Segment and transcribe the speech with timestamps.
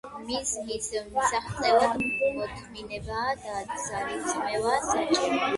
[0.27, 0.85] მიზნის
[1.17, 2.01] მისაღწევად
[2.39, 5.45] მოთმინება და ძალისხმევაა საჭირო